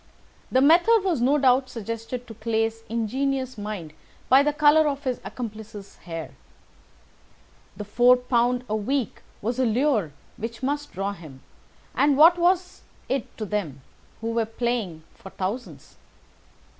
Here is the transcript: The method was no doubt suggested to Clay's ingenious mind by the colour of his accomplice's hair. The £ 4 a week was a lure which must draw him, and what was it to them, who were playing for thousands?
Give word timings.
The 0.51 0.61
method 0.61 1.03
was 1.03 1.21
no 1.21 1.37
doubt 1.37 1.69
suggested 1.69 2.25
to 2.25 2.33
Clay's 2.33 2.81
ingenious 2.89 3.55
mind 3.55 3.93
by 4.29 4.41
the 4.41 4.51
colour 4.51 4.87
of 4.87 5.03
his 5.03 5.19
accomplice's 5.23 5.97
hair. 5.97 6.31
The 7.77 7.83
£ 7.85 7.87
4 8.19 8.63
a 8.67 8.75
week 8.75 9.21
was 9.43 9.59
a 9.59 9.65
lure 9.67 10.11
which 10.37 10.63
must 10.63 10.91
draw 10.91 11.13
him, 11.13 11.43
and 11.93 12.17
what 12.17 12.39
was 12.39 12.81
it 13.09 13.37
to 13.37 13.45
them, 13.45 13.81
who 14.21 14.31
were 14.31 14.47
playing 14.47 15.03
for 15.13 15.29
thousands? 15.29 15.97